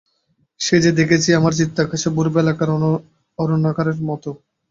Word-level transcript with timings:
সে 0.59 0.75
যে 0.83 0.91
দেখেছি 0.99 1.29
আমার 1.39 1.53
চিত্তাকাশে 1.59 2.09
ভোরবেলাকার 2.15 2.69
অরুণরাগরেখার 3.39 4.07
মতো। 4.09 4.29